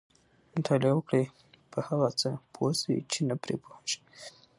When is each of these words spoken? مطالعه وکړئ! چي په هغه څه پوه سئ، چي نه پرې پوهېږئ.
مطالعه 0.55 0.93
وکړئ! 0.95 1.23
چي 1.51 1.59
په 1.71 1.79
هغه 1.87 2.09
څه 2.19 2.29
پوه 2.53 2.71
سئ، 2.81 2.95
چي 3.11 3.19
نه 3.29 3.35
پرې 3.41 3.55
پوهېږئ. 3.63 3.99